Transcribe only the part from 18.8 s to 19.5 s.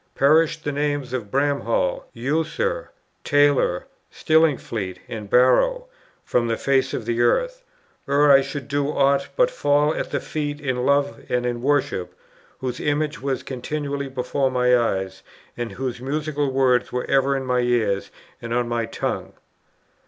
tongue!"